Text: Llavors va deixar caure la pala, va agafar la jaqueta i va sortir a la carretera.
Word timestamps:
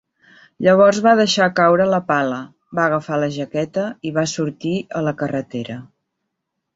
Llavors 0.67 0.99
va 1.07 1.11
deixar 1.17 1.49
caure 1.59 1.85
la 1.91 1.99
pala, 2.07 2.39
va 2.79 2.85
agafar 2.85 3.19
la 3.23 3.29
jaqueta 3.35 3.83
i 4.11 4.15
va 4.15 4.23
sortir 4.33 4.73
a 5.01 5.05
la 5.09 5.13
carretera. 5.21 5.77